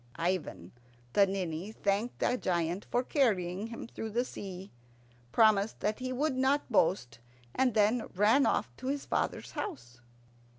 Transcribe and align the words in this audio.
Ivan 0.15 0.71
the 1.13 1.27
Ninny 1.27 1.71
thanked 1.71 2.17
the 2.21 2.35
giant 2.35 2.87
for 2.89 3.03
carrying 3.03 3.67
him 3.67 3.85
through 3.85 4.09
the 4.09 4.25
sea, 4.25 4.71
promised 5.31 5.79
that 5.81 5.99
he 5.99 6.11
would 6.11 6.35
not 6.35 6.71
boast, 6.71 7.19
and 7.53 7.75
then 7.75 8.07
ran 8.15 8.47
off 8.47 8.75
to 8.77 8.87
his 8.87 9.05
father's 9.05 9.51
house. 9.51 10.01